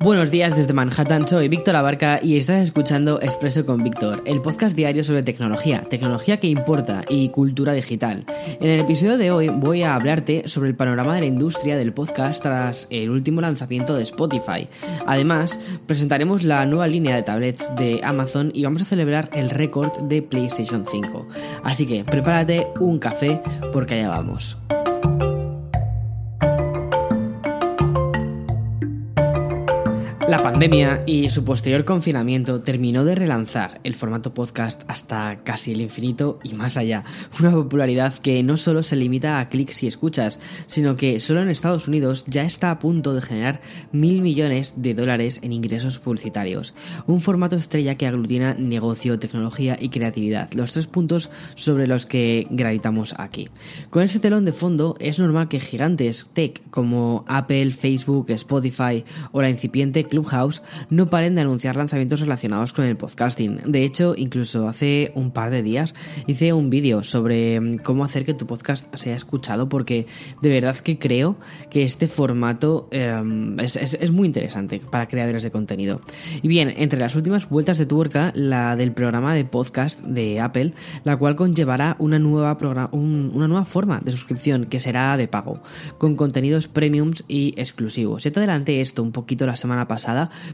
Buenos 0.00 0.30
días 0.30 0.54
desde 0.54 0.72
Manhattan, 0.72 1.26
soy 1.26 1.48
Víctor 1.48 1.74
Abarca 1.74 2.20
y 2.22 2.36
estás 2.36 2.62
escuchando 2.62 3.20
Expreso 3.20 3.66
con 3.66 3.82
Víctor, 3.82 4.22
el 4.26 4.40
podcast 4.40 4.76
diario 4.76 5.02
sobre 5.02 5.24
tecnología, 5.24 5.80
tecnología 5.90 6.38
que 6.38 6.46
importa 6.46 7.02
y 7.08 7.30
cultura 7.30 7.72
digital. 7.72 8.24
En 8.60 8.70
el 8.70 8.78
episodio 8.78 9.18
de 9.18 9.32
hoy 9.32 9.48
voy 9.48 9.82
a 9.82 9.96
hablarte 9.96 10.48
sobre 10.48 10.68
el 10.68 10.76
panorama 10.76 11.16
de 11.16 11.22
la 11.22 11.26
industria 11.26 11.76
del 11.76 11.92
podcast 11.92 12.44
tras 12.44 12.86
el 12.90 13.10
último 13.10 13.40
lanzamiento 13.40 13.96
de 13.96 14.04
Spotify. 14.04 14.68
Además, 15.04 15.58
presentaremos 15.88 16.44
la 16.44 16.64
nueva 16.64 16.86
línea 16.86 17.16
de 17.16 17.24
tablets 17.24 17.74
de 17.74 18.00
Amazon 18.04 18.52
y 18.54 18.62
vamos 18.62 18.82
a 18.82 18.84
celebrar 18.84 19.28
el 19.32 19.50
récord 19.50 19.98
de 20.02 20.22
PlayStation 20.22 20.84
5. 20.88 21.26
Así 21.64 21.88
que 21.88 22.04
prepárate 22.04 22.68
un 22.78 23.00
café 23.00 23.42
porque 23.72 23.96
allá 23.96 24.10
vamos. 24.10 24.58
La 30.28 30.42
pandemia 30.42 31.04
y 31.06 31.30
su 31.30 31.42
posterior 31.42 31.86
confinamiento 31.86 32.60
terminó 32.60 33.06
de 33.06 33.14
relanzar 33.14 33.80
el 33.82 33.94
formato 33.94 34.34
podcast 34.34 34.82
hasta 34.86 35.40
casi 35.42 35.72
el 35.72 35.80
infinito 35.80 36.38
y 36.42 36.52
más 36.52 36.76
allá. 36.76 37.04
Una 37.40 37.50
popularidad 37.50 38.12
que 38.12 38.42
no 38.42 38.58
solo 38.58 38.82
se 38.82 38.94
limita 38.94 39.40
a 39.40 39.48
clics 39.48 39.82
y 39.84 39.86
escuchas, 39.86 40.38
sino 40.66 40.96
que 40.96 41.18
solo 41.18 41.40
en 41.40 41.48
Estados 41.48 41.88
Unidos 41.88 42.26
ya 42.26 42.42
está 42.42 42.70
a 42.70 42.78
punto 42.78 43.14
de 43.14 43.22
generar 43.22 43.62
mil 43.90 44.20
millones 44.20 44.74
de 44.82 44.92
dólares 44.92 45.40
en 45.42 45.52
ingresos 45.52 45.98
publicitarios. 45.98 46.74
Un 47.06 47.22
formato 47.22 47.56
estrella 47.56 47.94
que 47.94 48.06
aglutina 48.06 48.52
negocio, 48.52 49.18
tecnología 49.18 49.78
y 49.80 49.88
creatividad, 49.88 50.52
los 50.52 50.74
tres 50.74 50.88
puntos 50.88 51.30
sobre 51.54 51.86
los 51.86 52.04
que 52.04 52.46
gravitamos 52.50 53.14
aquí. 53.16 53.48
Con 53.88 54.02
ese 54.02 54.20
telón 54.20 54.44
de 54.44 54.52
fondo 54.52 54.94
es 55.00 55.18
normal 55.20 55.48
que 55.48 55.58
gigantes 55.58 56.28
tech 56.34 56.60
como 56.68 57.24
Apple, 57.28 57.70
Facebook, 57.70 58.26
Spotify 58.28 59.04
o 59.32 59.40
la 59.40 59.48
incipiente 59.48 60.04
Clubhouse 60.18 60.62
no 60.90 61.10
paren 61.10 61.34
de 61.36 61.42
anunciar 61.42 61.76
lanzamientos 61.76 62.20
relacionados 62.20 62.72
con 62.72 62.84
el 62.84 62.96
podcasting. 62.96 63.60
De 63.66 63.84
hecho, 63.84 64.14
incluso 64.16 64.66
hace 64.66 65.12
un 65.14 65.30
par 65.30 65.50
de 65.50 65.62
días 65.62 65.94
hice 66.26 66.52
un 66.52 66.70
vídeo 66.70 67.04
sobre 67.04 67.60
mm, 67.60 67.76
cómo 67.78 68.04
hacer 68.04 68.24
que 68.24 68.34
tu 68.34 68.46
podcast 68.46 68.92
sea 68.96 69.14
escuchado 69.14 69.68
porque 69.68 70.06
de 70.42 70.48
verdad 70.48 70.76
que 70.76 70.98
creo 70.98 71.38
que 71.70 71.84
este 71.84 72.08
formato 72.08 72.88
em, 72.90 73.58
es, 73.60 73.76
es, 73.76 74.10
muy 74.10 74.26
interesante 74.26 74.80
para 74.90 75.06
creadores 75.06 75.42
de 75.42 75.50
contenido. 75.50 76.00
Y 76.42 76.48
bien, 76.48 76.74
entre 76.76 76.98
las 76.98 77.14
últimas 77.14 77.48
vueltas 77.48 77.78
de 77.78 77.86
tuerca, 77.86 78.32
la 78.34 78.74
del 78.74 78.92
programa 78.92 79.34
de 79.34 79.44
podcast 79.44 80.00
de 80.02 80.40
Apple, 80.40 80.72
la 81.04 81.16
cual 81.16 81.36
conllevará 81.36 81.96
una 81.98 82.18
nueva, 82.18 82.58
una 82.92 83.46
nueva 83.46 83.64
forma 83.64 84.00
de 84.00 84.12
suscripción 84.12 84.64
que 84.64 84.80
será 84.80 85.16
de 85.16 85.28
pago, 85.28 85.62
con 85.98 86.16
contenidos 86.16 86.66
premiums 86.66 87.24
y 87.28 87.54
exclusivos. 87.56 88.24
Ya 88.24 88.32
te 88.32 88.40
adelanté 88.40 88.80
esto 88.80 89.02
un 89.02 89.12
poquito 89.12 89.46
la 89.46 89.56
semana 89.56 89.86
pasada 89.86 90.07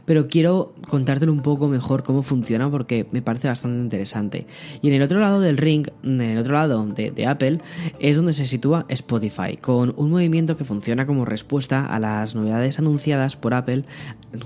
pero 0.05 0.27
quiero 0.27 0.73
contártelo 0.89 1.31
un 1.31 1.41
poco 1.41 1.67
mejor 1.67 2.03
cómo 2.03 2.23
funciona 2.23 2.69
porque 2.69 3.07
me 3.11 3.21
parece 3.21 3.47
bastante 3.47 3.81
interesante. 3.81 4.47
Y 4.81 4.89
en 4.89 4.95
el 4.95 5.01
otro 5.01 5.19
lado 5.19 5.39
del 5.39 5.57
ring, 5.57 5.87
en 6.03 6.21
el 6.21 6.37
otro 6.37 6.53
lado 6.53 6.85
de, 6.85 7.11
de 7.11 7.27
Apple, 7.27 7.59
es 7.99 8.17
donde 8.17 8.33
se 8.33 8.45
sitúa 8.45 8.85
Spotify, 8.89 9.57
con 9.59 9.93
un 9.97 10.11
movimiento 10.11 10.57
que 10.57 10.65
funciona 10.65 11.05
como 11.05 11.25
respuesta 11.25 11.85
a 11.85 11.99
las 11.99 12.35
novedades 12.35 12.79
anunciadas 12.79 13.35
por 13.35 13.53
Apple, 13.53 13.83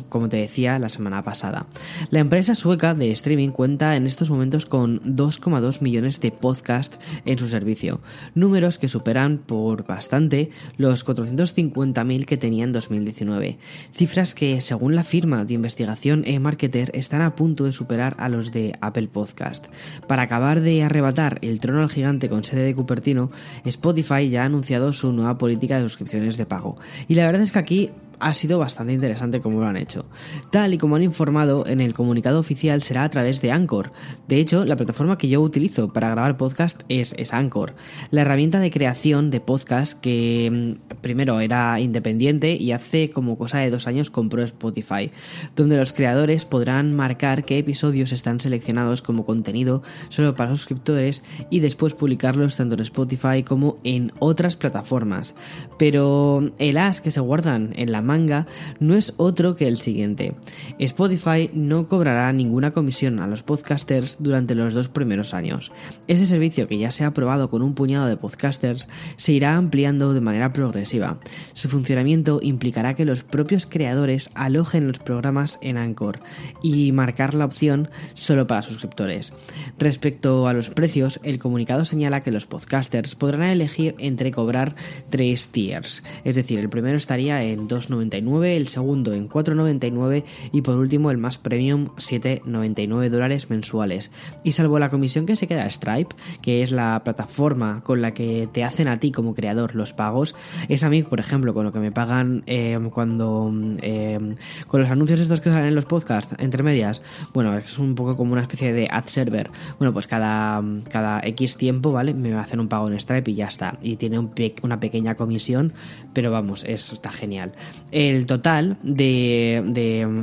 como 0.09 0.29
te 0.29 0.37
decía 0.37 0.79
la 0.79 0.89
semana 0.89 1.23
pasada. 1.23 1.67
La 2.11 2.19
empresa 2.19 2.55
sueca 2.55 2.93
de 2.93 3.11
streaming 3.11 3.49
cuenta 3.49 3.95
en 3.95 4.05
estos 4.05 4.29
momentos 4.29 4.65
con 4.65 4.99
2,2 5.01 5.81
millones 5.81 6.21
de 6.21 6.31
podcasts 6.31 6.99
en 7.25 7.37
su 7.37 7.47
servicio, 7.47 8.01
números 8.35 8.77
que 8.77 8.87
superan 8.87 9.37
por 9.37 9.85
bastante 9.85 10.49
los 10.77 11.05
450.000 11.05 12.25
que 12.25 12.37
tenía 12.37 12.63
en 12.63 12.71
2019, 12.71 13.57
cifras 13.91 14.35
que 14.35 14.61
según 14.61 14.95
la 14.95 14.98
la 14.99 15.05
firma 15.05 15.45
de 15.45 15.53
investigación 15.53 16.25
eMarketer 16.25 16.91
están 16.93 17.21
a 17.21 17.33
punto 17.33 17.63
de 17.63 17.71
superar 17.71 18.17
a 18.19 18.27
los 18.27 18.51
de 18.51 18.73
Apple 18.81 19.07
Podcast. 19.07 19.67
Para 20.09 20.23
acabar 20.23 20.59
de 20.59 20.83
arrebatar 20.83 21.39
el 21.41 21.61
trono 21.61 21.83
al 21.83 21.89
gigante 21.89 22.27
con 22.27 22.43
sede 22.43 22.63
de 22.63 22.75
Cupertino, 22.75 23.31
Spotify 23.63 24.27
ya 24.27 24.41
ha 24.41 24.45
anunciado 24.45 24.91
su 24.91 25.13
nueva 25.13 25.37
política 25.37 25.77
de 25.77 25.83
suscripciones 25.83 26.35
de 26.35 26.45
pago. 26.45 26.75
Y 27.07 27.15
la 27.15 27.25
verdad 27.25 27.43
es 27.43 27.53
que 27.53 27.59
aquí 27.59 27.91
ha 28.19 28.33
sido 28.33 28.59
bastante 28.59 28.93
interesante 28.93 29.41
como 29.41 29.59
lo 29.59 29.67
han 29.67 29.77
hecho. 29.77 30.05
Tal 30.51 30.73
y 30.73 30.77
como 30.77 30.95
han 30.95 31.03
informado 31.03 31.65
en 31.67 31.81
el 31.81 31.93
comunicado 31.93 32.39
oficial 32.39 32.83
será 32.83 33.03
a 33.03 33.09
través 33.09 33.41
de 33.41 33.51
Anchor. 33.51 33.91
De 34.27 34.39
hecho, 34.39 34.65
la 34.65 34.75
plataforma 34.75 35.17
que 35.17 35.29
yo 35.29 35.41
utilizo 35.41 35.93
para 35.93 36.09
grabar 36.09 36.37
podcast 36.37 36.83
es, 36.89 37.15
es 37.17 37.33
Anchor, 37.33 37.73
la 38.11 38.21
herramienta 38.21 38.59
de 38.59 38.71
creación 38.71 39.29
de 39.29 39.39
podcast 39.39 39.99
que 39.99 40.75
mm, 40.89 40.95
primero 41.01 41.39
era 41.39 41.79
independiente 41.79 42.55
y 42.55 42.71
hace 42.71 43.09
como 43.09 43.37
cosa 43.37 43.59
de 43.59 43.69
dos 43.69 43.87
años 43.87 44.09
compró 44.09 44.43
Spotify, 44.43 45.11
donde 45.55 45.77
los 45.77 45.93
creadores 45.93 46.45
podrán 46.45 46.95
marcar 46.95 47.45
qué 47.45 47.57
episodios 47.57 48.11
están 48.11 48.39
seleccionados 48.39 49.01
como 49.01 49.25
contenido 49.25 49.81
solo 50.09 50.35
para 50.35 50.51
suscriptores 50.51 51.23
y 51.49 51.59
después 51.59 51.93
publicarlos 51.93 52.57
tanto 52.57 52.75
en 52.75 52.81
Spotify 52.81 53.43
como 53.43 53.77
en 53.83 54.11
otras 54.19 54.55
plataformas. 54.55 55.35
Pero 55.77 56.51
el 56.57 56.77
as 56.77 57.01
que 57.01 57.11
se 57.11 57.19
guardan 57.19 57.73
en 57.75 57.91
la 57.91 58.01
manga 58.09 58.47
no 58.79 58.95
es 58.95 59.13
otro 59.17 59.53
que 59.53 59.67
el 59.67 59.77
siguiente. 59.77 60.33
Spotify 60.79 61.51
no 61.53 61.87
cobrará 61.87 62.33
ninguna 62.33 62.71
comisión 62.71 63.19
a 63.19 63.27
los 63.27 63.43
podcasters 63.43 64.17
durante 64.19 64.55
los 64.55 64.73
dos 64.73 64.89
primeros 64.89 65.35
años. 65.35 65.71
Ese 66.07 66.25
servicio 66.25 66.67
que 66.67 66.79
ya 66.79 66.89
se 66.89 67.05
ha 67.05 67.13
probado 67.13 67.51
con 67.51 67.61
un 67.61 67.75
puñado 67.75 68.07
de 68.07 68.17
podcasters 68.17 68.87
se 69.15 69.33
irá 69.33 69.57
ampliando 69.57 70.15
de 70.15 70.21
manera 70.21 70.53
progresiva. 70.53 71.19
Su 71.53 71.69
funcionamiento 71.69 72.39
implicará 72.41 72.95
que 72.95 73.05
los 73.05 73.23
propios 73.23 73.67
creadores 73.67 74.31
alojen 74.33 74.87
los 74.87 74.97
programas 74.97 75.59
en 75.61 75.77
Anchor 75.77 76.19
y 76.63 76.91
marcar 76.91 77.35
la 77.35 77.45
opción 77.45 77.89
solo 78.15 78.47
para 78.47 78.63
suscriptores. 78.63 79.33
Respecto 79.77 80.47
a 80.47 80.53
los 80.53 80.71
precios, 80.71 81.19
el 81.21 81.37
comunicado 81.37 81.85
señala 81.85 82.21
que 82.21 82.31
los 82.31 82.47
podcasters 82.47 83.13
podrán 83.13 83.43
elegir 83.43 83.93
entre 83.99 84.31
cobrar 84.31 84.73
tres 85.11 85.49
tiers, 85.49 86.03
es 86.23 86.35
decir, 86.35 86.57
el 86.57 86.69
primero 86.69 86.97
estaría 86.97 87.43
en 87.43 87.67
2,99 87.67 87.98
el 88.01 88.67
segundo 88.67 89.13
en 89.13 89.29
4,99 89.29 90.23
y 90.51 90.61
por 90.61 90.75
último 90.75 91.11
el 91.11 91.17
más 91.17 91.37
premium 91.37 91.89
7,99 91.97 93.09
dólares 93.09 93.49
mensuales. 93.49 94.11
Y 94.43 94.51
salvo 94.53 94.79
la 94.79 94.89
comisión 94.89 95.25
que 95.25 95.35
se 95.35 95.47
queda 95.47 95.65
a 95.65 95.69
Stripe, 95.69 96.15
que 96.41 96.61
es 96.61 96.71
la 96.71 97.01
plataforma 97.03 97.81
con 97.83 98.01
la 98.01 98.13
que 98.13 98.47
te 98.51 98.63
hacen 98.63 98.87
a 98.87 98.97
ti 98.97 99.11
como 99.11 99.33
creador 99.33 99.75
los 99.75 99.93
pagos, 99.93 100.35
es 100.67 100.83
a 100.83 100.89
mí, 100.89 101.03
por 101.03 101.19
ejemplo, 101.19 101.53
con 101.53 101.65
lo 101.65 101.71
que 101.71 101.79
me 101.79 101.91
pagan 101.91 102.43
eh, 102.47 102.79
cuando... 102.93 103.51
Eh, 103.81 104.35
con 104.67 104.81
los 104.81 104.89
anuncios 104.89 105.19
estos 105.19 105.41
que 105.41 105.49
salen 105.49 105.67
en 105.67 105.75
los 105.75 105.85
podcasts, 105.85 106.35
entre 106.39 106.63
medias, 106.63 107.01
bueno, 107.33 107.57
es 107.57 107.79
un 107.79 107.95
poco 107.95 108.15
como 108.15 108.33
una 108.33 108.41
especie 108.41 108.73
de 108.73 108.87
ad 108.89 109.05
server. 109.05 109.49
Bueno, 109.77 109.93
pues 109.93 110.07
cada, 110.07 110.63
cada 110.89 111.21
X 111.21 111.57
tiempo, 111.57 111.91
¿vale? 111.91 112.13
Me 112.13 112.33
hacen 112.33 112.59
un 112.59 112.67
pago 112.67 112.87
en 112.87 112.99
Stripe 112.99 113.31
y 113.31 113.35
ya 113.35 113.47
está. 113.47 113.77
Y 113.81 113.95
tiene 113.95 114.19
una 114.61 114.79
pequeña 114.79 115.15
comisión, 115.15 115.73
pero 116.13 116.31
vamos, 116.31 116.63
es, 116.63 116.93
está 116.93 117.11
genial 117.11 117.51
el 117.91 118.25
total 118.25 118.77
de, 118.83 119.63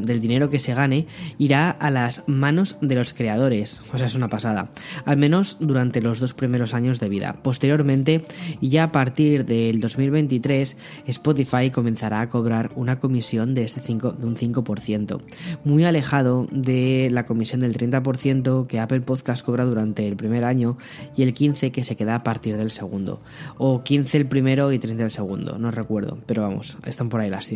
del 0.03 0.21
dinero 0.21 0.51
que 0.51 0.59
se 0.59 0.75
gane 0.75 1.07
irá 1.39 1.71
a 1.71 1.91
las 1.91 2.25
manos 2.27 2.77
de 2.81 2.95
los 2.95 3.13
creadores. 3.13 3.83
O 3.93 3.99
sea, 3.99 4.07
es 4.07 4.15
una 4.15 4.29
pasada. 4.29 4.71
Al 5.05 5.17
menos 5.17 5.59
durante 5.61 6.01
los 6.01 6.21
dos 6.21 6.35
primeros 6.35 6.75
años 6.75 7.01
de 7.01 7.09
vida. 7.09 7.37
Posteriormente, 7.43 8.23
ya 8.61 8.85
a 8.85 8.93
partir 8.93 9.45
del 9.45 9.81
2023, 9.81 10.77
Spotify 11.07 11.71
comenzará 11.71 12.21
a 12.21 12.29
cobrar 12.29 12.71
una 12.77 12.99
comisión 13.01 13.55
de, 13.55 13.65
este 13.65 13.81
5, 13.81 14.13
de 14.13 14.27
un 14.27 14.37
5%. 14.37 15.21
Muy 15.65 15.85
alejado 15.85 16.47
de 16.51 17.09
la 17.11 17.25
comisión 17.25 17.61
del 17.61 17.77
30% 17.77 18.67
que 18.67 18.81
Apple 18.81 19.01
Podcast 19.01 19.45
cobra 19.45 19.65
durante 19.65 20.07
el 20.07 20.17
primer 20.17 20.45
año 20.45 20.77
y 21.17 21.23
el 21.23 21.35
15% 21.35 21.73
que 21.73 21.85
se 21.85 21.97
queda 21.97 22.15
a 22.15 22.23
partir 22.23 22.57
del 22.57 22.71
segundo. 22.71 23.21
O 23.59 23.83
15 23.83 24.17
el 24.19 24.27
primero 24.27 24.73
y 24.73 24.79
30 24.79 25.05
el 25.05 25.11
segundo, 25.11 25.59
no 25.59 25.71
recuerdo. 25.71 26.19
Pero 26.27 26.43
vamos, 26.43 26.79
están 26.87 27.09
por 27.09 27.21
ahí 27.21 27.31
las 27.31 27.47
cifras. 27.47 27.56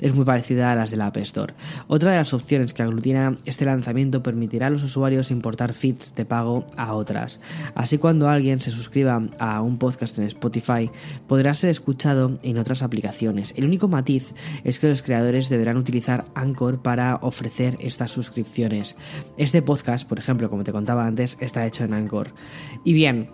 Es 0.00 0.14
muy 0.14 0.24
parecida 0.24 0.72
a 0.72 0.74
las 0.74 0.90
de 0.90 0.96
la 0.96 1.06
App 1.06 1.16
Store. 1.18 1.54
Otra 1.88 2.12
de 2.12 2.18
las 2.18 2.34
opciones 2.34 2.72
que 2.72 2.82
aglutina 2.82 3.36
este 3.44 3.64
lanzamiento 3.64 4.22
permitirá 4.22 4.68
a 4.68 4.70
los 4.70 4.82
usuarios 4.82 5.30
importar 5.30 5.72
feeds 5.72 6.14
de 6.14 6.24
pago 6.24 6.66
a 6.76 6.94
otras. 6.94 7.40
Así 7.74 7.98
cuando 7.98 8.28
alguien 8.28 8.60
se 8.60 8.70
suscriba 8.70 9.22
a 9.38 9.60
un 9.60 9.78
podcast 9.78 10.18
en 10.18 10.24
Spotify, 10.24 10.90
podrá 11.26 11.54
ser 11.54 11.70
escuchado 11.70 12.38
en 12.42 12.58
otras 12.58 12.82
aplicaciones. 12.82 13.54
El 13.56 13.64
único 13.64 13.88
matiz 13.88 14.34
es 14.64 14.78
que 14.78 14.88
los 14.88 15.02
creadores 15.02 15.48
deberán 15.48 15.76
utilizar 15.76 16.24
Anchor 16.34 16.82
para 16.82 17.16
ofrecer 17.16 17.76
estas 17.80 18.10
suscripciones. 18.10 18.96
Este 19.36 19.62
podcast, 19.62 20.08
por 20.08 20.18
ejemplo, 20.18 20.48
como 20.50 20.64
te 20.64 20.72
contaba 20.72 21.06
antes, 21.06 21.38
está 21.40 21.66
hecho 21.66 21.84
en 21.84 21.94
Anchor. 21.94 22.32
Y 22.84 22.92
bien, 22.92 23.30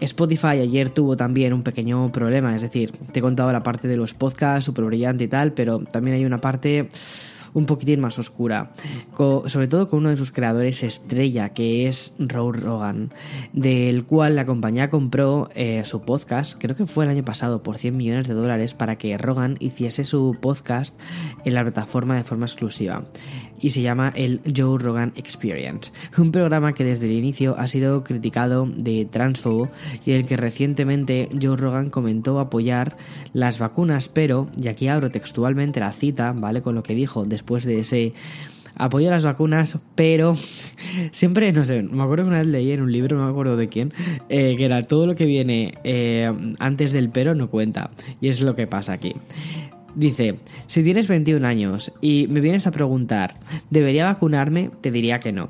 Spotify 0.00 0.60
ayer 0.60 0.88
tuvo 0.88 1.16
también 1.16 1.52
un 1.52 1.62
pequeño 1.62 2.10
problema, 2.12 2.54
es 2.54 2.62
decir, 2.62 2.92
te 2.92 3.20
he 3.20 3.22
contado 3.22 3.52
la 3.52 3.62
parte 3.62 3.88
de 3.88 3.96
los 3.96 4.14
podcasts 4.14 4.64
súper 4.64 4.84
brillante 4.84 5.24
y 5.24 5.28
tal, 5.28 5.43
pero 5.52 5.78
también 5.80 6.16
hay 6.16 6.24
una 6.24 6.40
parte 6.40 6.88
un 7.54 7.66
poquitín 7.66 8.00
más 8.00 8.18
oscura, 8.18 8.72
sobre 9.46 9.68
todo 9.68 9.88
con 9.88 10.00
uno 10.00 10.10
de 10.10 10.16
sus 10.16 10.32
creadores 10.32 10.82
estrella, 10.82 11.50
que 11.50 11.86
es 11.86 12.16
Roe 12.18 12.52
Rogan, 12.52 13.12
del 13.52 14.04
cual 14.04 14.34
la 14.34 14.44
compañía 14.44 14.90
compró 14.90 15.48
eh, 15.54 15.82
su 15.84 16.02
podcast, 16.02 16.60
creo 16.60 16.76
que 16.76 16.86
fue 16.86 17.04
el 17.04 17.12
año 17.12 17.24
pasado, 17.24 17.62
por 17.62 17.78
100 17.78 17.96
millones 17.96 18.28
de 18.28 18.34
dólares 18.34 18.74
para 18.74 18.98
que 18.98 19.16
Rogan 19.16 19.56
hiciese 19.60 20.04
su 20.04 20.36
podcast 20.40 20.98
en 21.44 21.54
la 21.54 21.62
plataforma 21.62 22.16
de 22.16 22.24
forma 22.24 22.46
exclusiva 22.46 23.04
y 23.60 23.70
se 23.70 23.82
llama 23.82 24.12
el 24.14 24.40
Joe 24.54 24.78
Rogan 24.78 25.12
Experience, 25.16 25.92
un 26.18 26.32
programa 26.32 26.72
que 26.72 26.84
desde 26.84 27.06
el 27.06 27.12
inicio 27.12 27.56
ha 27.58 27.68
sido 27.68 28.04
criticado 28.04 28.66
de 28.66 29.04
transfobo 29.04 29.68
y 30.04 30.12
el 30.12 30.26
que 30.26 30.36
recientemente 30.36 31.28
Joe 31.40 31.56
Rogan 31.56 31.90
comentó 31.90 32.40
apoyar 32.40 32.96
las 33.32 33.58
vacunas, 33.58 34.08
pero, 34.08 34.48
y 34.60 34.68
aquí 34.68 34.88
abro 34.88 35.10
textualmente 35.10 35.80
la 35.80 35.92
cita, 35.92 36.32
¿vale? 36.32 36.62
Con 36.62 36.74
lo 36.74 36.82
que 36.82 36.94
dijo 36.94 37.24
después 37.24 37.64
de 37.64 37.80
ese 37.80 38.14
apoyo 38.76 39.10
las 39.10 39.24
vacunas, 39.24 39.78
pero 39.94 40.34
siempre, 41.10 41.52
no 41.52 41.64
sé, 41.64 41.82
me 41.82 42.02
acuerdo 42.02 42.24
que 42.24 42.30
una 42.30 42.38
vez 42.38 42.46
leí 42.46 42.72
en 42.72 42.82
un 42.82 42.92
libro, 42.92 43.16
no 43.16 43.24
me 43.24 43.30
acuerdo 43.30 43.56
de 43.56 43.68
quién, 43.68 43.92
eh, 44.28 44.54
que 44.56 44.64
era 44.64 44.82
todo 44.82 45.06
lo 45.06 45.14
que 45.14 45.26
viene 45.26 45.74
eh, 45.84 46.32
antes 46.58 46.92
del 46.92 47.10
pero 47.10 47.34
no 47.34 47.48
cuenta. 47.48 47.90
Y 48.20 48.28
es 48.28 48.40
lo 48.40 48.54
que 48.54 48.66
pasa 48.66 48.92
aquí. 48.92 49.14
Dice, 49.94 50.36
si 50.66 50.82
tienes 50.82 51.08
21 51.08 51.46
años 51.46 51.92
y 52.00 52.26
me 52.28 52.40
vienes 52.40 52.66
a 52.66 52.72
preguntar, 52.72 53.34
¿debería 53.70 54.04
vacunarme? 54.04 54.70
Te 54.80 54.90
diría 54.90 55.20
que 55.20 55.32
no. 55.32 55.48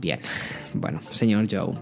Bien, 0.00 0.18
bueno, 0.74 1.00
señor 1.10 1.46
Joe. 1.50 1.74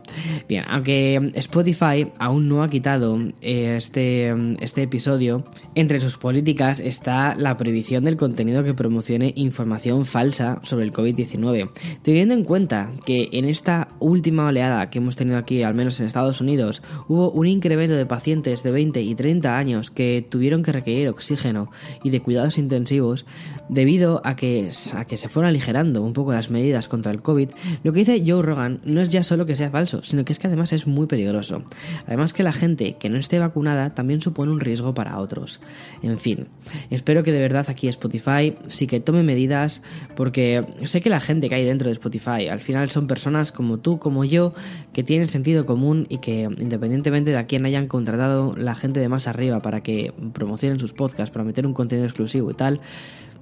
Bien, 0.49 0.65
aunque 0.69 1.31
Spotify 1.35 2.07
aún 2.19 2.49
no 2.49 2.63
ha 2.63 2.69
quitado 2.69 3.19
eh, 3.41 3.75
este, 3.77 4.35
este 4.61 4.83
episodio, 4.83 5.45
entre 5.75 6.01
sus 6.01 6.17
políticas 6.17 6.81
está 6.81 7.35
la 7.37 7.57
prohibición 7.57 8.05
del 8.05 8.17
contenido 8.17 8.65
que 8.65 8.75
promocione 8.75 9.33
información 9.37 10.07
falsa 10.07 10.61
sobre 10.63 10.85
el 10.85 10.93
COVID-19. 10.93 11.71
Teniendo 12.03 12.35
en 12.35 12.45
cuenta 12.45 12.91
que 13.05 13.29
en 13.33 13.45
esta 13.45 13.89
última 14.01 14.47
oleada 14.47 14.91
que 14.91 14.99
hemos 14.99 15.17
tenido 15.17 15.39
aquí, 15.39 15.63
al 15.63 15.75
menos 15.75 16.01
en 16.01 16.07
Estados 16.07 16.41
Unidos, 16.41 16.83
hubo 17.09 17.31
un 17.31 17.47
incremento 17.47 17.95
de 17.95 18.07
pacientes 18.07 18.63
de 18.63 18.71
20 18.71 19.01
y 19.01 19.15
30 19.15 19.57
años 19.57 19.91
que 19.91 20.27
tuvieron 20.29 20.63
que 20.63 20.73
requerir 20.73 21.09
oxígeno 21.09 21.71
y 22.03 22.11
de 22.11 22.21
cuidados 22.21 22.59
intensivos 22.59 23.27
debido 23.69 24.21
a 24.25 24.37
que, 24.37 24.71
a 24.95 25.05
que 25.05 25.17
se 25.17 25.29
fueron 25.29 25.49
aligerando 25.49 26.03
un 26.03 26.13
poco 26.13 26.33
las 26.33 26.51
medidas 26.51 26.89
contra 26.89 27.13
el 27.13 27.23
COVID, 27.23 27.51
lo 27.83 27.93
que 27.93 28.01
dice 28.01 28.23
Joe 28.27 28.43
Rogan 28.43 28.78
no 28.85 29.01
es 29.01 29.09
ya 29.09 29.23
solo 29.23 29.47
que 29.47 29.57
sea 29.57 29.71
falso, 29.71 30.03
sino 30.03 30.25
que 30.25 30.33
es 30.33 30.39
que 30.39 30.47
además 30.47 30.73
es 30.73 30.87
muy 30.87 31.07
peligroso. 31.07 31.63
Además 32.07 32.33
que 32.33 32.43
la 32.43 32.53
gente 32.53 32.97
que 32.99 33.09
no 33.09 33.19
esté 33.19 33.39
vacunada 33.39 33.95
también 33.95 34.21
supone 34.21 34.53
un 34.53 34.61
riesgo 34.61 34.95
para 34.95 35.19
otros. 35.19 35.61
En 36.03 36.19
fin, 36.19 36.49
espero 36.91 37.23
que 37.23 37.33
de 37.33 37.41
verdad 37.41 37.67
aquí 37.69 37.89
Spotify 37.89 38.57
sí 38.67 38.87
que 38.87 39.01
tome 39.01 39.23
medidas 39.23 39.83
porque 40.17 40.65
sé 40.83 41.01
que 41.01 41.11
la 41.11 41.21
gente 41.21 41.49
que 41.49 41.55
hay 41.55 41.65
dentro 41.65 41.89
de 41.89 41.93
Spotify 41.93 42.49
al 42.51 42.61
final 42.61 42.91
son 42.91 43.07
personas 43.07 43.53
como 43.53 43.79
tú, 43.79 43.99
como 43.99 44.25
yo, 44.25 44.53
que 44.93 45.03
tienen 45.03 45.29
sentido 45.29 45.67
común 45.67 46.07
y 46.09 46.19
que 46.19 46.49
independientemente 46.59 47.31
de 47.31 47.37
a 47.37 47.47
quién 47.47 47.65
hayan 47.67 47.87
contratado 47.87 48.55
la 48.57 48.75
gente 48.75 49.01
de 49.01 49.09
más 49.09 49.27
arriba 49.27 49.63
para 49.63 49.83
que 49.83 50.13
promocionen 50.33 50.79
sus 50.79 50.93
podcasts, 50.93 51.31
para 51.33 51.45
meter 51.45 51.67
un 51.67 51.75
contenido 51.75 52.07
exclusivo 52.07 52.51
y 52.51 52.55
tal, 52.55 52.81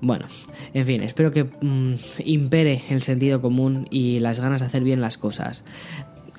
bueno, 0.01 0.27
en 0.75 0.87
fin, 0.87 1.03
espero 1.03 1.31
que 1.31 1.45
mm, 1.45 1.95
impere 2.25 2.83
el 2.91 3.03
sentido 3.03 3.41
común 3.41 3.87
y 3.91 4.21
las 4.21 4.41
ganas 4.41 4.61
de 4.61 4.67
hacer 4.67 4.83
bien 4.83 5.01
las 5.01 5.19
cosas. 5.19 5.65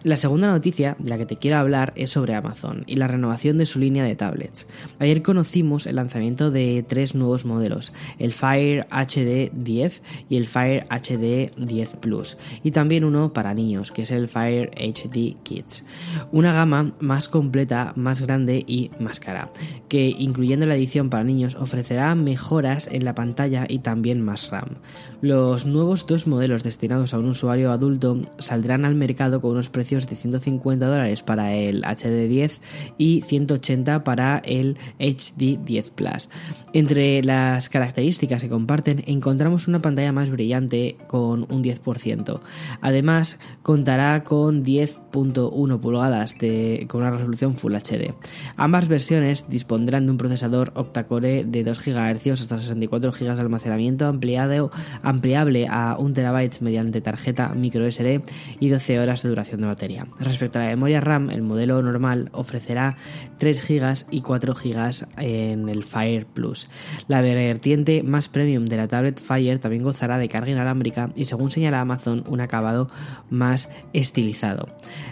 La 0.04 0.16
segunda 0.16 0.48
noticia 0.48 0.96
de 1.00 1.10
la 1.10 1.18
que 1.18 1.26
te 1.26 1.38
quiero 1.38 1.58
hablar 1.58 1.92
es 1.96 2.12
sobre 2.12 2.36
Amazon 2.36 2.84
y 2.86 2.98
la 2.98 3.08
renovación 3.08 3.58
de 3.58 3.66
su 3.66 3.80
línea 3.80 4.04
de 4.04 4.16
tablets. 4.16 4.68
Ayer 5.00 5.24
conocimos 5.24 5.88
el 5.88 5.96
lanzamiento 5.96 6.52
de 6.52 6.86
tres 6.88 7.16
nuevos 7.16 7.46
modelos, 7.46 7.94
el 8.20 8.32
Fire 8.32 8.86
HD 8.92 9.52
10 9.54 10.04
y 10.30 10.38
el 10.38 10.46
Fire 10.46 10.86
HD 10.90 11.50
10 11.58 11.98
Plus, 11.98 12.38
y 12.64 12.72
también 12.72 13.06
uno 13.06 13.34
para 13.34 13.56
niños, 13.56 13.92
que 13.92 14.04
es 14.04 14.12
el 14.12 14.28
Fire 14.28 14.70
HD 14.78 15.36
Kids. 15.42 15.84
Una 16.32 16.54
gama 16.54 16.94
más 17.00 17.28
completa, 17.28 17.94
más 17.96 18.22
grande 18.22 18.64
y 18.68 18.92
más 19.00 19.20
cara, 19.20 19.50
que 19.90 20.14
incluyendo 20.18 20.68
la 20.68 20.76
edición 20.76 21.10
para 21.10 21.24
niños 21.24 21.56
ofrecerá 21.56 22.14
mejoras 22.14 22.88
en 22.92 23.04
la 23.04 23.16
pantalla 23.16 23.66
y 23.68 23.80
también 23.80 24.22
más 24.22 24.52
RAM. 24.52 24.76
Los 25.22 25.66
nuevos 25.66 26.06
dos 26.06 26.28
modelos 26.28 26.64
destinados 26.64 27.16
a 27.16 27.20
un 27.20 27.30
usuario 27.30 27.72
adulto 27.72 28.22
saldrán 28.38 28.86
al 28.86 28.94
mercado 28.94 29.42
con 29.42 29.52
unos 29.52 29.70
precios 29.70 29.87
de 29.90 30.16
150 30.16 30.86
dólares 30.86 31.24
para 31.24 31.54
el 31.54 31.84
HD10 31.84 32.60
y 32.98 33.22
180 33.22 34.04
para 34.04 34.40
el 34.40 34.78
HD10 35.00 35.92
Plus. 35.92 36.30
Entre 36.74 37.24
las 37.24 37.70
características 37.70 38.44
que 38.44 38.50
comparten 38.50 39.04
encontramos 39.08 39.68
una 39.68 39.82
pantalla 39.82 40.12
más 40.12 40.30
brillante 40.30 40.98
con 41.08 41.46
un 41.50 41.64
10%. 41.64 42.40
Además, 42.82 43.40
contará 43.64 44.24
con 44.24 44.66
10.1 44.66 45.80
pulgadas 45.80 46.38
de, 46.38 46.86
con 46.90 47.02
una 47.02 47.12
resolución 47.12 47.56
Full 47.56 47.76
HD. 47.76 48.14
Ambas 48.58 48.88
versiones 48.88 49.50
dispondrán 49.50 50.06
de 50.06 50.12
un 50.12 50.18
procesador 50.18 50.72
octa-core 50.76 51.46
de 51.46 51.64
2 51.64 51.86
GHz 51.86 52.42
hasta 52.42 52.58
64 52.58 53.12
GB 53.12 53.36
de 53.36 53.42
almacenamiento 53.42 54.06
ampliado, 54.06 54.72
ampliable 55.02 55.66
a 55.70 55.96
1 55.98 56.14
TB 56.14 56.62
mediante 56.62 57.02
tarjeta 57.02 57.54
micro 57.54 57.90
SD 57.90 58.22
y 58.60 58.70
12 58.70 59.00
horas 59.00 59.24
de 59.24 59.30
duración 59.30 59.62
de 59.62 59.68
batería. 59.68 59.77
Respecto 60.20 60.60
a 60.60 60.64
la 60.64 60.70
memoria 60.70 61.02
RAM, 61.02 61.30
el 61.30 61.42
modelo 61.42 61.82
normal 61.82 62.30
ofrecerá 62.32 62.98
3 63.38 63.68
GB 63.68 64.06
y 64.12 64.22
4 64.22 64.54
GB 64.54 65.08
en 65.18 65.70
el 65.70 65.84
Fire 65.84 66.26
Plus. 66.26 66.70
La 67.08 67.22
vertiente 67.22 68.04
más 68.04 68.28
premium 68.28 68.66
de 68.66 68.78
la 68.78 68.88
tablet 68.88 69.20
Fire 69.20 69.60
también 69.60 69.84
gozará 69.84 70.18
de 70.18 70.30
carga 70.30 70.52
inalámbrica 70.52 71.12
y 71.16 71.26
según 71.26 71.52
señala 71.52 71.82
Amazon, 71.82 72.24
un 72.28 72.42
acabado 72.42 72.88
más 73.30 73.70
estilizado. 73.94 74.68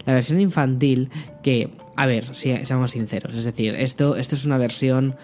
La 0.06 0.14
versión 0.14 0.42
infantil 0.42 1.10
que 1.44 1.70
a 1.98 2.08
ver, 2.08 2.36
si 2.36 2.54
seamos 2.66 2.92
sinceros, 2.92 3.36
es 3.36 3.46
decir, 3.46 3.74
esto, 3.76 4.18
esto 4.18 4.36
es 4.36 4.46
una 4.46 4.58
versión 4.58 5.16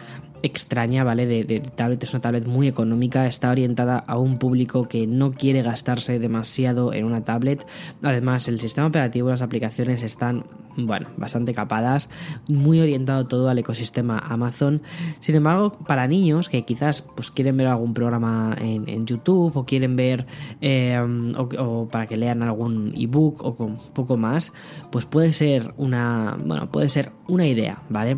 extraña, 0.44 1.04
¿vale? 1.04 1.26
De, 1.26 1.44
de, 1.44 1.60
tablet, 1.60 2.04
es 2.04 2.14
una 2.14 2.22
tablet 2.22 2.46
muy 2.46 2.68
económica, 2.68 3.28
está 3.28 3.52
orientada 3.52 3.98
a 3.98 4.18
un 4.18 4.38
público 4.38 4.88
que 4.88 5.08
no 5.08 5.32
quiere 5.32 5.62
gastarse 5.62 6.20
demasiado 6.20 6.94
en 6.94 7.06
una 7.06 7.24
tablet. 7.24 7.66
Además, 8.02 8.48
el 8.48 8.60
sistema 8.60 8.88
operativo 8.88 9.30
las 9.30 9.42
aplicaciones 9.42 10.04
están, 10.04 10.46
bueno, 10.78 11.10
bastante 11.18 11.54
capadas, 11.54 12.10
muy 12.50 12.80
orientado 12.80 13.28
todo 13.28 13.50
al 13.50 13.58
ecosistema 13.58 14.20
Amazon. 14.20 14.82
Sin 15.20 15.36
embargo, 15.36 15.72
para 15.72 16.08
niños 16.08 16.50
que 16.50 16.64
quizás 16.64 17.02
pues, 17.02 17.32
quieren 17.32 17.58
ver 17.58 17.68
algún 17.68 17.94
programa 17.94 18.56
en, 18.60 19.06
YouTube 19.06 19.58
o 19.58 19.66
quieren 19.66 19.96
ver, 19.96 20.28
eh, 20.62 21.00
o, 21.38 21.50
o, 21.60 21.88
para 21.88 22.06
que 22.08 22.18
lean 22.18 22.44
algún 22.44 22.94
ebook 22.96 23.44
o 23.44 23.56
con 23.56 23.78
poco 23.94 24.18
más, 24.18 24.54
pues 24.92 25.06
puede 25.06 25.34
ser 25.34 25.74
una, 25.78 26.38
bueno, 26.44 26.72
puede 26.72 26.90
ser 26.90 27.12
una 27.28 27.48
idea, 27.48 27.82
¿vale? 27.90 28.18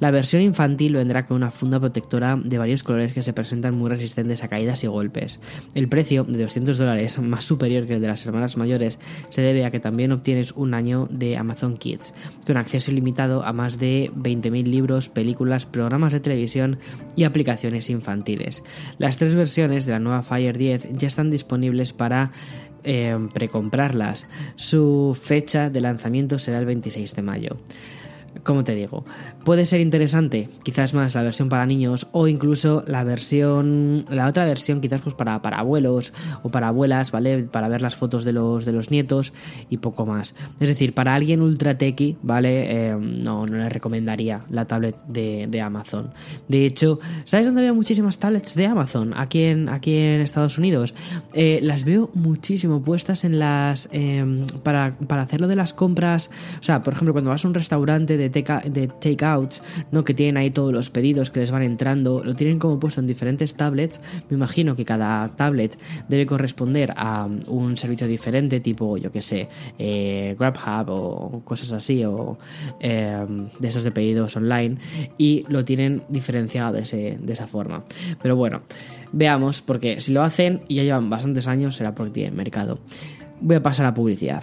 La 0.00 0.10
versión 0.10 0.42
infantil 0.42 0.94
vendrá 0.94 1.26
con 1.26 1.36
una 1.36 1.50
funda 1.50 1.80
protectora 1.80 2.38
de 2.42 2.58
varios 2.58 2.82
colores 2.82 3.12
que 3.12 3.22
se 3.22 3.32
presentan 3.32 3.74
muy 3.74 3.90
resistentes 3.90 4.42
a 4.42 4.48
caídas 4.48 4.84
y 4.84 4.86
golpes. 4.86 5.40
El 5.74 5.88
precio 5.88 6.24
de 6.24 6.42
200 6.42 6.78
dólares, 6.78 7.18
más 7.18 7.44
superior 7.44 7.86
que 7.86 7.94
el 7.94 8.00
de 8.00 8.08
las 8.08 8.24
hermanas 8.24 8.56
mayores, 8.56 8.98
se 9.28 9.42
debe 9.42 9.64
a 9.64 9.70
que 9.70 9.80
también 9.80 10.12
obtienes 10.12 10.52
un 10.52 10.74
año 10.74 11.08
de 11.10 11.36
Amazon 11.36 11.76
Kids, 11.76 11.91
con 12.46 12.56
acceso 12.56 12.90
ilimitado 12.90 13.44
a 13.44 13.52
más 13.52 13.78
de 13.78 14.10
20.000 14.16 14.64
libros, 14.64 15.08
películas, 15.08 15.66
programas 15.66 16.12
de 16.12 16.20
televisión 16.20 16.78
y 17.16 17.24
aplicaciones 17.24 17.90
infantiles. 17.90 18.64
Las 18.98 19.16
tres 19.16 19.34
versiones 19.34 19.86
de 19.86 19.92
la 19.92 19.98
nueva 19.98 20.22
Fire 20.22 20.56
10 20.56 20.92
ya 20.92 21.08
están 21.08 21.30
disponibles 21.30 21.92
para 21.92 22.32
eh, 22.84 23.16
precomprarlas. 23.32 24.26
Su 24.56 25.16
fecha 25.20 25.70
de 25.70 25.80
lanzamiento 25.80 26.38
será 26.38 26.58
el 26.58 26.66
26 26.66 27.14
de 27.14 27.22
mayo. 27.22 27.56
Como 28.42 28.64
te 28.64 28.74
digo, 28.74 29.04
puede 29.44 29.66
ser 29.66 29.80
interesante, 29.80 30.48
quizás 30.62 30.94
más 30.94 31.14
la 31.14 31.22
versión 31.22 31.48
para 31.48 31.66
niños 31.66 32.08
o 32.12 32.28
incluso 32.28 32.84
la 32.86 33.04
versión, 33.04 34.04
la 34.08 34.26
otra 34.26 34.44
versión 34.44 34.80
quizás 34.80 35.00
pues 35.00 35.14
para, 35.14 35.42
para 35.42 35.58
abuelos 35.58 36.12
o 36.42 36.50
para 36.50 36.68
abuelas, 36.68 37.12
¿vale? 37.12 37.44
Para 37.44 37.68
ver 37.68 37.80
las 37.82 37.96
fotos 37.96 38.24
de 38.24 38.32
los, 38.32 38.64
de 38.64 38.72
los 38.72 38.90
nietos 38.90 39.32
y 39.70 39.78
poco 39.78 40.06
más. 40.06 40.34
Es 40.60 40.68
decir, 40.68 40.94
para 40.94 41.14
alguien 41.14 41.40
ultra 41.42 41.78
techy, 41.78 42.16
¿vale? 42.22 42.88
Eh, 42.88 42.96
no, 42.96 43.46
no 43.46 43.56
le 43.58 43.68
recomendaría 43.68 44.44
la 44.50 44.66
tablet 44.66 44.96
de, 45.06 45.46
de, 45.48 45.60
Amazon. 45.60 46.10
De 46.48 46.66
hecho, 46.66 46.98
¿sabes 47.24 47.46
dónde 47.46 47.62
veo 47.62 47.74
muchísimas 47.74 48.18
tablets 48.18 48.54
de 48.54 48.66
Amazon? 48.66 49.12
Aquí 49.16 49.44
en, 49.44 49.68
aquí 49.68 49.96
en 49.96 50.20
Estados 50.20 50.58
Unidos. 50.58 50.94
Eh, 51.34 51.60
las 51.62 51.84
veo 51.84 52.10
muchísimo 52.14 52.82
puestas 52.82 53.24
en 53.24 53.38
las... 53.38 53.88
Eh, 53.92 54.44
para, 54.62 54.96
para 55.06 55.22
hacerlo 55.22 55.48
de 55.48 55.56
las 55.56 55.74
compras, 55.74 56.30
o 56.60 56.62
sea, 56.62 56.82
por 56.82 56.94
ejemplo, 56.94 57.12
cuando 57.12 57.30
vas 57.30 57.44
a 57.44 57.48
un 57.48 57.54
restaurante 57.54 58.16
de 58.28 58.88
takeouts, 58.88 59.62
¿no? 59.90 60.04
Que 60.04 60.14
tienen 60.14 60.36
ahí 60.36 60.50
todos 60.50 60.72
los 60.72 60.90
pedidos 60.90 61.30
que 61.30 61.40
les 61.40 61.50
van 61.50 61.62
entrando, 61.62 62.22
lo 62.24 62.34
tienen 62.34 62.58
como 62.58 62.78
puesto 62.78 63.00
en 63.00 63.06
diferentes 63.06 63.54
tablets. 63.54 64.00
Me 64.28 64.36
imagino 64.36 64.76
que 64.76 64.84
cada 64.84 65.28
tablet 65.36 65.78
debe 66.08 66.26
corresponder 66.26 66.92
a 66.96 67.28
un 67.48 67.76
servicio 67.76 68.06
diferente, 68.06 68.60
tipo, 68.60 68.96
yo 68.96 69.10
que 69.10 69.22
sé, 69.22 69.48
eh, 69.78 70.36
GrabHub 70.38 70.88
o 70.90 71.42
cosas 71.44 71.72
así, 71.72 72.04
o 72.04 72.38
eh, 72.80 73.26
de 73.58 73.68
esos 73.68 73.84
de 73.84 73.90
pedidos 73.90 74.36
online, 74.36 74.78
y 75.18 75.44
lo 75.48 75.64
tienen 75.64 76.02
diferenciado 76.08 76.72
de, 76.72 77.18
de 77.20 77.32
esa 77.32 77.46
forma. 77.46 77.84
Pero 78.22 78.36
bueno, 78.36 78.62
veamos, 79.12 79.62
porque 79.62 80.00
si 80.00 80.12
lo 80.12 80.22
hacen 80.22 80.62
y 80.68 80.76
ya 80.76 80.82
llevan 80.82 81.10
bastantes 81.10 81.48
años, 81.48 81.76
será 81.76 81.94
porque 81.94 82.12
tienen 82.12 82.36
mercado. 82.36 82.78
Voy 83.40 83.56
a 83.56 83.62
pasar 83.62 83.86
a 83.86 83.94
publicidad. 83.94 84.42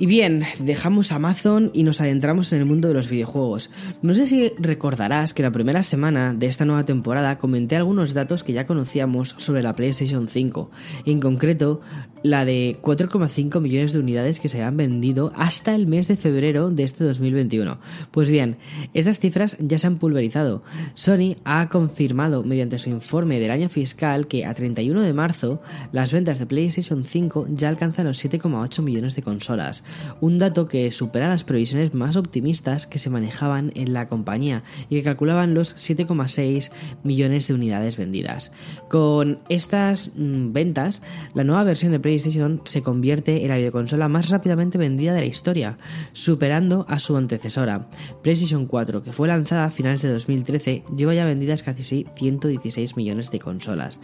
Y 0.00 0.06
bien, 0.06 0.44
dejamos 0.58 1.12
Amazon 1.12 1.70
y 1.74 1.82
nos 1.82 2.00
adentramos 2.00 2.50
en 2.54 2.60
el 2.60 2.64
mundo 2.64 2.88
de 2.88 2.94
los 2.94 3.10
videojuegos. 3.10 3.70
No 4.00 4.14
sé 4.14 4.26
si 4.26 4.48
recordarás 4.58 5.34
que 5.34 5.42
la 5.42 5.52
primera 5.52 5.82
semana 5.82 6.32
de 6.32 6.46
esta 6.46 6.64
nueva 6.64 6.86
temporada 6.86 7.36
comenté 7.36 7.76
algunos 7.76 8.14
datos 8.14 8.42
que 8.42 8.54
ya 8.54 8.64
conocíamos 8.64 9.34
sobre 9.36 9.62
la 9.62 9.76
PlayStation 9.76 10.26
5, 10.26 10.70
en 11.04 11.20
concreto 11.20 11.82
la 12.22 12.46
de 12.46 12.78
4,5 12.82 13.60
millones 13.60 13.92
de 13.92 13.98
unidades 13.98 14.40
que 14.40 14.48
se 14.48 14.62
han 14.62 14.76
vendido 14.76 15.32
hasta 15.34 15.74
el 15.74 15.86
mes 15.86 16.08
de 16.08 16.16
febrero 16.16 16.70
de 16.70 16.82
este 16.82 17.04
2021. 17.04 17.78
Pues 18.10 18.30
bien, 18.30 18.56
estas 18.94 19.20
cifras 19.20 19.56
ya 19.60 19.78
se 19.78 19.86
han 19.86 19.98
pulverizado. 19.98 20.62
Sony 20.94 21.36
ha 21.44 21.68
confirmado 21.68 22.42
mediante 22.42 22.78
su 22.78 22.88
informe 22.88 23.38
del 23.38 23.50
año 23.50 23.68
fiscal 23.68 24.28
que 24.28 24.46
a 24.46 24.54
31 24.54 25.00
de 25.02 25.12
marzo 25.12 25.62
las 25.92 26.12
ventas 26.12 26.38
de 26.38 26.46
PlayStation 26.46 27.04
5 27.04 27.46
ya 27.50 27.68
alcanzan 27.68 28.06
los 28.06 28.22
7,8 28.24 28.82
millones 28.82 29.14
de 29.14 29.22
consolas 29.22 29.84
un 30.20 30.38
dato 30.38 30.68
que 30.68 30.90
supera 30.90 31.28
las 31.28 31.44
previsiones 31.44 31.94
más 31.94 32.16
optimistas 32.16 32.86
que 32.86 32.98
se 32.98 33.10
manejaban 33.10 33.72
en 33.74 33.92
la 33.92 34.08
compañía 34.08 34.62
y 34.88 34.96
que 34.96 35.02
calculaban 35.02 35.54
los 35.54 35.76
7,6 35.76 36.70
millones 37.02 37.48
de 37.48 37.54
unidades 37.54 37.96
vendidas. 37.96 38.52
Con 38.88 39.40
estas 39.48 40.12
mm, 40.16 40.52
ventas, 40.52 41.02
la 41.34 41.44
nueva 41.44 41.64
versión 41.64 41.92
de 41.92 42.00
PlayStation 42.00 42.62
se 42.64 42.82
convierte 42.82 43.42
en 43.42 43.48
la 43.48 43.56
videoconsola 43.56 44.08
más 44.08 44.28
rápidamente 44.28 44.78
vendida 44.78 45.14
de 45.14 45.20
la 45.20 45.26
historia, 45.26 45.78
superando 46.12 46.84
a 46.88 46.98
su 46.98 47.16
antecesora. 47.16 47.86
PlayStation 48.22 48.66
4, 48.66 49.02
que 49.02 49.12
fue 49.12 49.28
lanzada 49.28 49.64
a 49.64 49.70
finales 49.70 50.02
de 50.02 50.12
2013, 50.12 50.84
lleva 50.96 51.14
ya 51.14 51.24
vendidas 51.24 51.62
casi 51.62 52.06
116 52.14 52.96
millones 52.96 53.30
de 53.30 53.38
consolas. 53.38 54.00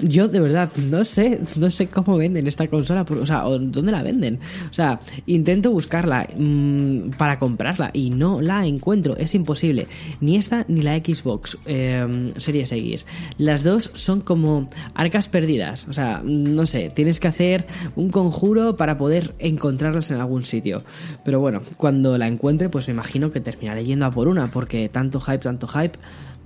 Yo 0.00 0.28
de 0.28 0.40
verdad 0.40 0.70
no 0.90 1.04
sé, 1.04 1.40
no 1.56 1.70
sé 1.70 1.88
cómo 1.88 2.16
venden 2.16 2.46
esta 2.46 2.66
consola, 2.68 3.02
o 3.08 3.26
sea, 3.26 3.42
dónde 3.42 3.92
la 3.92 4.02
venden. 4.02 4.38
O 4.70 4.74
sea, 4.74 5.00
Intento 5.26 5.70
buscarla 5.70 6.26
mmm, 6.36 7.10
para 7.10 7.38
comprarla 7.38 7.90
y 7.92 8.10
no 8.10 8.40
la 8.40 8.66
encuentro, 8.66 9.16
es 9.16 9.34
imposible. 9.34 9.86
Ni 10.20 10.36
esta 10.36 10.64
ni 10.68 10.82
la 10.82 10.96
Xbox 10.96 11.58
eh, 11.66 12.32
Series 12.36 12.72
X. 12.72 13.06
Las 13.38 13.64
dos 13.64 13.90
son 13.94 14.20
como 14.20 14.68
arcas 14.94 15.28
perdidas, 15.28 15.86
o 15.88 15.92
sea, 15.92 16.22
no 16.24 16.66
sé, 16.66 16.90
tienes 16.90 17.20
que 17.20 17.28
hacer 17.28 17.66
un 17.96 18.10
conjuro 18.10 18.76
para 18.76 18.98
poder 18.98 19.34
encontrarlas 19.38 20.10
en 20.10 20.20
algún 20.20 20.42
sitio. 20.42 20.82
Pero 21.24 21.40
bueno, 21.40 21.62
cuando 21.76 22.18
la 22.18 22.28
encuentre, 22.28 22.68
pues 22.68 22.88
me 22.88 22.94
imagino 22.94 23.30
que 23.30 23.40
terminaré 23.40 23.84
yendo 23.84 24.06
a 24.06 24.10
por 24.10 24.28
una, 24.28 24.50
porque 24.50 24.88
tanto 24.88 25.20
hype, 25.20 25.38
tanto 25.38 25.66
hype, 25.68 25.98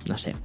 no 0.07 0.17
sé, 0.17 0.35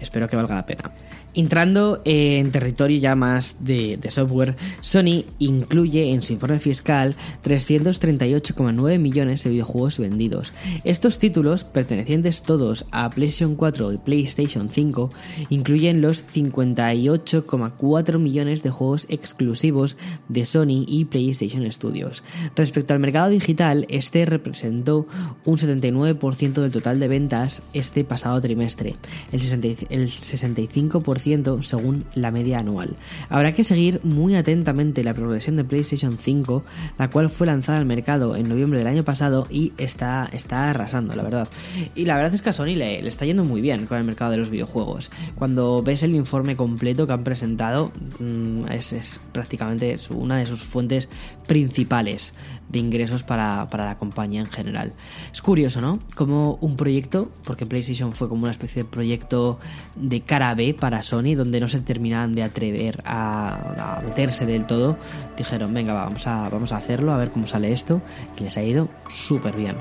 espero 0.00 0.28
que 0.28 0.36
valga 0.36 0.54
la 0.54 0.66
pena. 0.66 0.92
Entrando 1.38 2.02
en 2.04 2.50
territorio 2.50 2.98
ya 2.98 3.14
más 3.14 3.58
de, 3.60 3.96
software, 4.08 4.56
Sony 4.80 5.24
incluye 5.38 6.10
en 6.10 6.20
su 6.20 6.32
informe 6.32 6.58
fiscal 6.58 7.14
338,9 7.44 8.98
millones 8.98 9.44
de 9.44 9.50
videojuegos 9.50 10.00
vendidos. 10.00 10.52
Estos 10.82 11.20
títulos, 11.20 11.62
pertenecientes 11.62 12.42
todos 12.42 12.86
a 12.90 13.08
PlayStation 13.10 13.54
4 13.54 13.92
y 13.92 13.98
PlayStation 13.98 14.68
5, 14.68 15.12
incluyen 15.48 16.00
los 16.00 16.24
58,4 16.26 18.18
millones 18.18 18.64
de 18.64 18.70
juegos 18.70 19.06
exclusivos 19.08 19.96
de 20.28 20.44
Sony 20.44 20.86
y 20.88 21.04
PlayStation 21.04 21.70
Studios. 21.70 22.24
Respecto 22.56 22.94
al 22.94 22.98
mercado 22.98 23.28
digital, 23.28 23.86
este 23.90 24.26
representó 24.26 25.06
un 25.44 25.56
79% 25.56 26.62
del 26.62 26.72
total 26.72 26.98
de 26.98 27.06
ventas 27.06 27.62
este 27.74 28.02
pasado 28.02 28.40
trimestre, 28.40 28.96
el, 29.30 29.40
65% 29.40 31.27
según 31.60 32.04
la 32.14 32.30
media 32.30 32.58
anual. 32.58 32.96
Habrá 33.28 33.52
que 33.52 33.64
seguir 33.64 34.00
muy 34.02 34.34
atentamente 34.34 35.04
la 35.04 35.14
progresión 35.14 35.56
de 35.56 35.64
PlayStation 35.64 36.16
5, 36.18 36.64
la 36.98 37.10
cual 37.10 37.28
fue 37.28 37.46
lanzada 37.46 37.78
al 37.78 37.86
mercado 37.86 38.36
en 38.36 38.48
noviembre 38.48 38.78
del 38.78 38.88
año 38.88 39.04
pasado 39.04 39.46
y 39.50 39.72
está, 39.78 40.28
está 40.32 40.70
arrasando, 40.70 41.14
la 41.14 41.22
verdad. 41.22 41.48
Y 41.94 42.04
la 42.06 42.16
verdad 42.16 42.34
es 42.34 42.42
que 42.42 42.50
a 42.50 42.52
Sony 42.52 42.76
le, 42.76 43.06
está 43.06 43.26
yendo 43.26 43.44
muy 43.44 43.60
bien 43.60 43.86
con 43.86 43.98
el 43.98 44.04
mercado 44.04 44.30
de 44.30 44.38
los 44.38 44.50
videojuegos. 44.50 45.10
Cuando 45.34 45.82
ves 45.82 46.02
el 46.02 46.14
informe 46.14 46.56
completo 46.56 47.06
que 47.06 47.12
han 47.12 47.24
presentado, 47.24 47.92
mm, 48.18 48.68
es, 48.70 49.20
prácticamente 49.32 49.96
una 50.10 50.38
de 50.38 50.46
sus 50.46 50.62
fuentes 50.62 51.08
principales 51.46 52.34
de 52.68 52.78
ingresos 52.78 53.22
para, 53.22 53.68
para, 53.70 53.86
la 53.86 53.98
compañía 53.98 54.40
en 54.40 54.50
general. 54.50 54.92
Es 55.32 55.40
curioso, 55.40 55.80
¿no? 55.80 56.00
Como 56.14 56.58
un 56.60 56.76
proyecto, 56.76 57.30
porque 57.44 57.66
PlayStation 57.66 58.12
fue 58.12 58.28
como 58.28 58.42
una 58.42 58.50
especie 58.50 58.82
de 58.82 58.88
proyecto 58.88 59.58
de 59.96 60.20
cara 60.20 60.54
B 60.54 60.74
para 60.74 61.02
Sony, 61.08 61.34
donde 61.34 61.60
no 61.60 61.68
se 61.68 61.80
terminaban 61.80 62.34
de 62.34 62.42
atrever 62.42 63.00
a, 63.04 64.00
meterse 64.04 64.46
del 64.46 64.66
todo, 64.66 64.98
dijeron, 65.36 65.72
venga, 65.72 65.94
vamos, 65.94 66.26
a, 66.26 66.48
vamos 66.48 66.72
a 66.72 66.76
hacerlo, 66.76 67.12
a 67.12 67.18
ver 67.18 67.30
cómo 67.30 67.46
sale 67.46 67.72
esto, 67.72 68.00
y 68.38 68.44
les 68.44 68.56
ha 68.56 68.62
ido 68.62 68.88
súper 69.08 69.56
bien. 69.56 69.76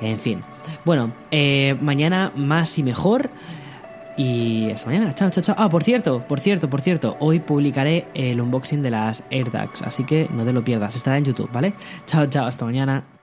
En 0.00 0.18
fin, 0.18 0.40
bueno, 0.84 1.12
eh, 1.30 1.76
mañana 1.80 2.32
más 2.34 2.78
y 2.78 2.82
mejor. 2.82 3.30
Y 4.16 4.70
hasta 4.72 4.90
mañana, 4.90 5.14
chao, 5.14 5.30
chao, 5.30 5.44
chao. 5.44 5.54
Ah, 5.56 5.68
por 5.68 5.84
cierto, 5.84 6.24
por 6.26 6.40
cierto, 6.40 6.68
por 6.68 6.80
cierto, 6.80 7.16
hoy 7.20 7.38
publicaré 7.38 8.08
el 8.14 8.40
unboxing 8.40 8.82
de 8.82 8.90
las 8.90 9.22
AirTags, 9.30 9.82
así 9.82 10.02
que 10.04 10.28
no 10.32 10.44
te 10.44 10.52
lo 10.52 10.64
pierdas, 10.64 10.96
estará 10.96 11.18
en 11.18 11.24
YouTube, 11.24 11.50
¿vale? 11.52 11.74
Chao, 12.04 12.26
chao, 12.26 12.46
hasta 12.46 12.64
mañana. 12.64 13.17